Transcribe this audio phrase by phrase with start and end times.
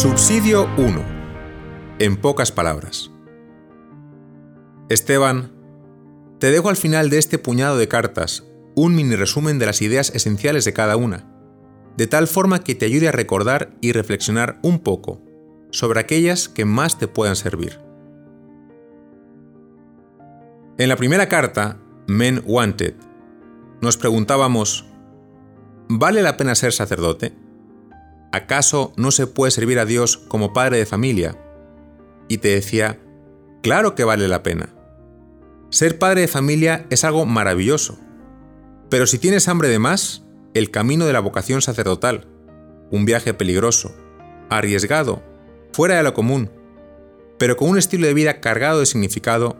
[0.00, 1.04] Subsidio 1.
[1.98, 3.10] En pocas palabras.
[4.88, 5.52] Esteban,
[6.38, 10.10] te dejo al final de este puñado de cartas un mini resumen de las ideas
[10.14, 11.30] esenciales de cada una,
[11.98, 15.20] de tal forma que te ayude a recordar y reflexionar un poco
[15.70, 17.78] sobre aquellas que más te puedan servir.
[20.78, 21.76] En la primera carta,
[22.06, 22.94] Men Wanted,
[23.82, 24.86] nos preguntábamos,
[25.90, 27.49] ¿vale la pena ser sacerdote?
[28.32, 31.36] ¿Acaso no se puede servir a Dios como padre de familia?
[32.28, 33.00] Y te decía,
[33.62, 34.74] claro que vale la pena.
[35.70, 37.98] Ser padre de familia es algo maravilloso.
[38.88, 40.24] Pero si tienes hambre de más,
[40.54, 42.26] el camino de la vocación sacerdotal,
[42.90, 43.94] un viaje peligroso,
[44.48, 45.22] arriesgado,
[45.72, 46.50] fuera de lo común,
[47.38, 49.56] pero con un estilo de vida cargado de significado,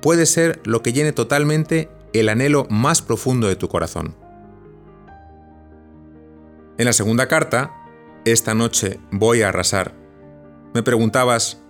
[0.00, 4.16] puede ser lo que llene totalmente el anhelo más profundo de tu corazón.
[6.78, 7.72] En la segunda carta,
[8.24, 9.94] esta noche voy a arrasar.
[10.72, 11.62] Me preguntabas,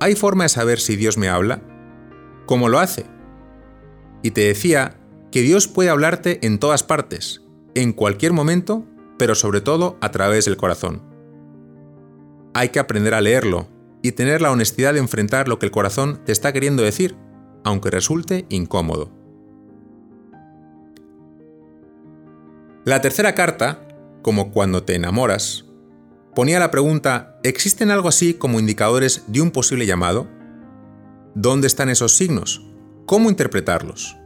[0.00, 1.62] ¿hay forma de saber si Dios me habla?
[2.46, 3.06] ¿Cómo lo hace?
[4.22, 4.98] Y te decía
[5.32, 7.42] que Dios puede hablarte en todas partes,
[7.74, 8.86] en cualquier momento,
[9.18, 11.02] pero sobre todo a través del corazón.
[12.54, 13.68] Hay que aprender a leerlo
[14.00, 17.16] y tener la honestidad de enfrentar lo que el corazón te está queriendo decir,
[17.64, 19.10] aunque resulte incómodo.
[22.84, 23.88] La tercera carta,
[24.22, 25.65] como cuando te enamoras,
[26.36, 30.28] ponía la pregunta, ¿existen algo así como indicadores de un posible llamado?
[31.34, 32.62] ¿Dónde están esos signos?
[33.06, 34.18] ¿Cómo interpretarlos?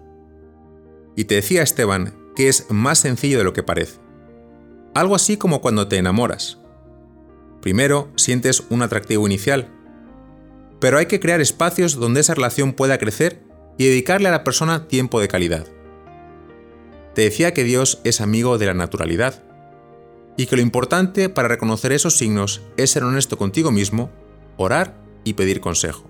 [1.14, 4.00] Y te decía Esteban que es más sencillo de lo que parece.
[4.92, 6.58] Algo así como cuando te enamoras.
[7.62, 9.69] Primero sientes un atractivo inicial,
[10.81, 13.41] pero hay que crear espacios donde esa relación pueda crecer
[13.78, 15.64] y dedicarle a la persona tiempo de calidad.
[17.14, 19.44] Te decía que Dios es amigo de la naturalidad
[20.41, 24.11] y que lo importante para reconocer esos signos es ser honesto contigo mismo,
[24.57, 26.09] orar y pedir consejo.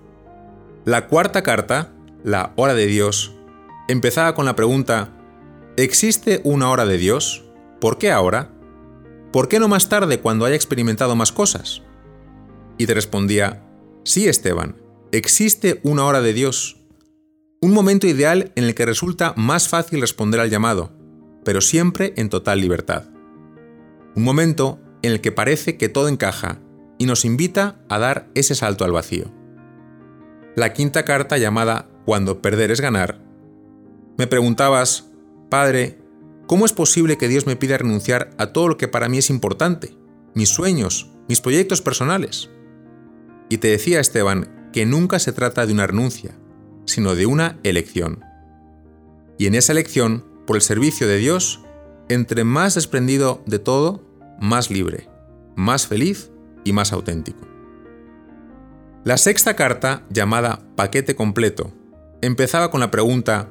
[0.85, 1.91] La cuarta carta,
[2.23, 3.35] la hora de Dios,
[3.89, 5.11] empezaba con la pregunta,
[5.75, 7.43] ¿existe una hora de Dios?
[7.81, 8.53] ¿Por qué ahora?
[9.33, 11.81] ¿Por qué no más tarde cuando haya experimentado más cosas?
[12.77, 13.65] Y te respondía,
[14.05, 14.77] sí Esteban,
[15.11, 16.77] existe una hora de Dios,
[17.59, 20.93] un momento ideal en el que resulta más fácil responder al llamado,
[21.43, 23.11] pero siempre en total libertad.
[24.15, 26.59] Un momento en el que parece que todo encaja
[26.97, 29.31] y nos invita a dar ese salto al vacío.
[30.55, 33.21] La quinta carta llamada Cuando perder es ganar.
[34.17, 35.09] Me preguntabas,
[35.49, 35.99] Padre,
[36.45, 39.29] ¿cómo es posible que Dios me pida renunciar a todo lo que para mí es
[39.29, 39.95] importante?
[40.33, 42.49] Mis sueños, mis proyectos personales.
[43.49, 46.37] Y te decía Esteban que nunca se trata de una renuncia,
[46.85, 48.23] sino de una elección.
[49.37, 51.63] Y en esa elección, por el servicio de Dios,
[52.13, 54.03] entre más desprendido de todo,
[54.39, 55.07] más libre,
[55.55, 56.29] más feliz
[56.65, 57.47] y más auténtico.
[59.03, 61.71] La sexta carta, llamada Paquete Completo,
[62.21, 63.49] empezaba con la pregunta,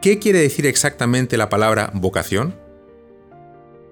[0.00, 2.54] ¿qué quiere decir exactamente la palabra vocación?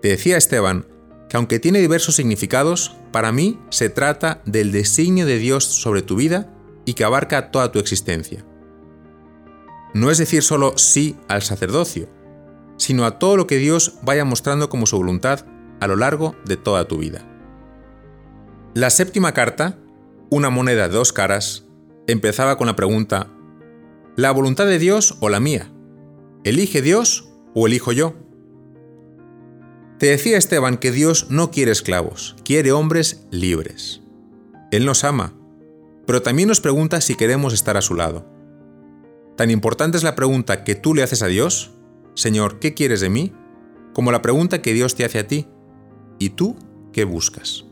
[0.00, 0.86] Te decía Esteban
[1.28, 6.16] que aunque tiene diversos significados, para mí se trata del designio de Dios sobre tu
[6.16, 6.50] vida
[6.86, 8.46] y que abarca toda tu existencia.
[9.92, 12.08] No es decir solo sí al sacerdocio,
[12.78, 15.44] sino a todo lo que Dios vaya mostrando como su voluntad
[15.80, 17.24] a lo largo de toda tu vida.
[18.74, 19.78] La séptima carta,
[20.30, 21.66] una moneda de dos caras,
[22.06, 23.28] empezaba con la pregunta,
[24.16, 25.70] ¿la voluntad de Dios o la mía?
[26.44, 28.14] ¿Elige Dios o elijo yo?
[29.98, 34.00] Te decía Esteban que Dios no quiere esclavos, quiere hombres libres.
[34.70, 35.34] Él nos ama,
[36.06, 38.24] pero también nos pregunta si queremos estar a su lado.
[39.36, 41.72] Tan importante es la pregunta que tú le haces a Dios
[42.18, 43.32] Señor, ¿qué quieres de mí?
[43.98, 45.48] como la pregunta que Dios te hace a ti,
[46.20, 46.56] ¿y tú
[46.92, 47.64] qué buscas?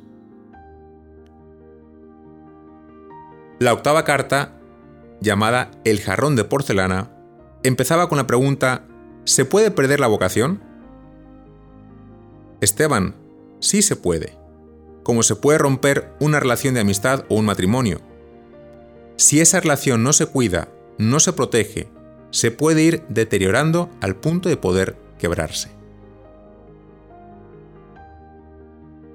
[3.60, 4.60] La octava carta,
[5.20, 7.12] llamada El jarrón de porcelana,
[7.62, 8.88] empezaba con la pregunta,
[9.22, 10.60] ¿se puede perder la vocación?
[12.60, 13.14] Esteban,
[13.60, 14.36] sí se puede,
[15.04, 18.00] como se puede romper una relación de amistad o un matrimonio.
[19.14, 20.68] Si esa relación no se cuida,
[20.98, 21.88] no se protege,
[22.30, 25.70] se puede ir deteriorando al punto de poder quebrarse.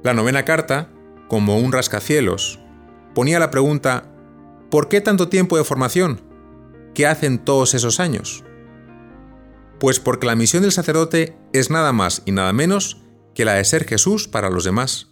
[0.03, 0.89] La novena carta,
[1.27, 2.59] como un rascacielos,
[3.13, 4.05] ponía la pregunta,
[4.69, 6.21] ¿por qué tanto tiempo de formación?
[6.93, 8.43] ¿Qué hacen todos esos años?
[9.79, 13.03] Pues porque la misión del sacerdote es nada más y nada menos
[13.35, 15.07] que la de ser Jesús para los demás.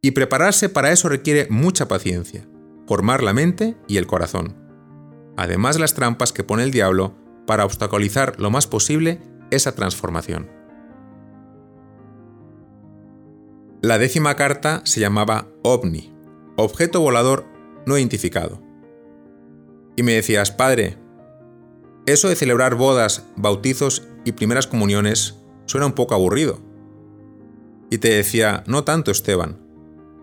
[0.00, 2.46] Y prepararse para eso requiere mucha paciencia,
[2.86, 4.63] formar la mente y el corazón
[5.36, 7.14] además de las trampas que pone el diablo
[7.46, 9.20] para obstaculizar lo más posible
[9.50, 10.50] esa transformación.
[13.82, 16.12] La décima carta se llamaba OVNI,
[16.56, 17.44] objeto volador
[17.86, 18.62] no identificado.
[19.96, 20.96] Y me decías, padre,
[22.06, 26.60] eso de celebrar bodas, bautizos y primeras comuniones suena un poco aburrido.
[27.90, 29.58] Y te decía, no tanto, Esteban,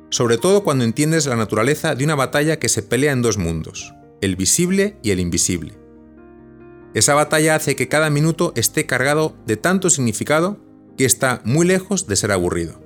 [0.09, 3.93] sobre todo cuando entiendes la naturaleza de una batalla que se pelea en dos mundos,
[4.21, 5.77] el visible y el invisible.
[6.93, 10.59] Esa batalla hace que cada minuto esté cargado de tanto significado
[10.97, 12.81] que está muy lejos de ser aburrido.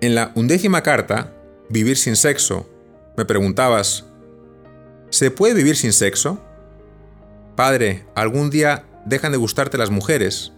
[0.00, 1.36] En la undécima carta,
[1.68, 2.68] Vivir sin sexo,
[3.16, 4.04] me preguntabas,
[5.10, 6.40] ¿se puede vivir sin sexo?
[7.56, 10.52] Padre, algún día dejan de gustarte las mujeres.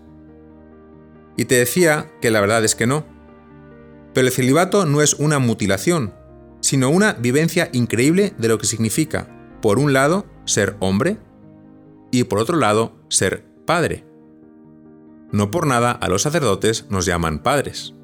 [1.39, 3.07] Y te decía que la verdad es que no.
[4.13, 6.13] Pero el celibato no es una mutilación,
[6.61, 9.29] sino una vivencia increíble de lo que significa,
[9.61, 11.19] por un lado, ser hombre
[12.11, 14.05] y por otro lado, ser padre.
[15.31, 17.95] No por nada a los sacerdotes nos llaman padres.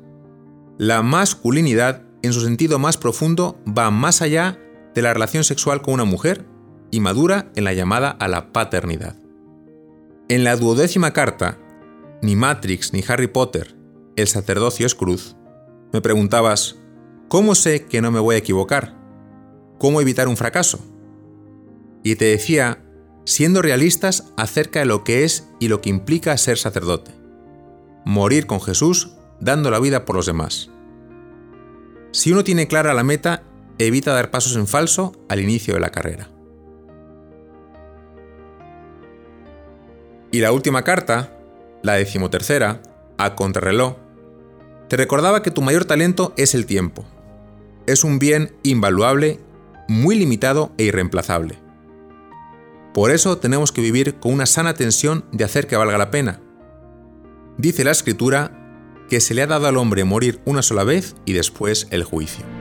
[0.79, 4.59] La masculinidad, en su sentido más profundo, va más allá
[4.95, 6.47] de la relación sexual con una mujer
[6.91, 9.17] y madura en la llamada a la paternidad.
[10.29, 11.59] En la duodécima carta,
[12.23, 13.75] ni Matrix ni Harry Potter,
[14.17, 15.37] el sacerdocio es cruz,
[15.93, 16.77] me preguntabas,
[17.35, 18.95] ¿cómo sé que no me voy a equivocar?
[19.81, 20.79] ¿Cómo evitar un fracaso?
[22.05, 22.85] Y te decía,
[23.25, 27.11] siendo realistas acerca de lo que es y lo que implica ser sacerdote.
[28.05, 30.71] Morir con Jesús dando la vida por los demás.
[32.13, 33.43] Si uno tiene clara la meta,
[33.79, 36.31] evita dar pasos en falso al inicio de la carrera.
[40.31, 41.37] Y la última carta,
[41.83, 42.81] la decimotercera,
[43.19, 43.97] a contrarreloj,
[44.89, 47.05] te recordaba que tu mayor talento es el tiempo.
[47.87, 49.41] Es un bien invaluable,
[49.89, 51.59] muy limitado e irreemplazable.
[52.95, 56.41] Por eso tenemos que vivir con una sana tensión de hacer que valga la pena.
[57.59, 58.61] Dice la escritura
[59.11, 62.54] que se le ha dado al hombre morir una sola vez y después el juicio.